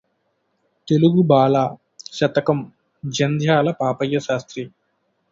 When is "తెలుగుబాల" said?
0.87-1.55